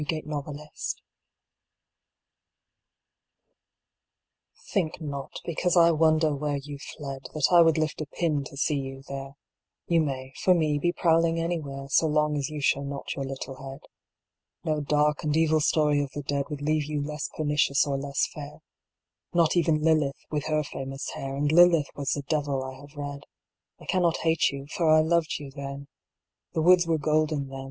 [0.01, 0.69] Another Dark Lady
[4.73, 8.57] Think not, because I wonder where you fled, That I would lift a pin to
[8.57, 9.35] see you there;
[9.85, 13.57] You may, for me, be prowling anywhere, So long as you show not your little
[13.63, 13.81] head:
[14.63, 18.27] No dark and evil story of the dead Would leave you less pernicious or less
[18.33, 18.61] fair
[19.35, 23.21] Not even Lilith, with her famous hair; And Lilith was the devil, I have read.
[23.79, 25.85] I cannot hate you, for I loved you then.
[26.55, 27.59] The woods were golden then.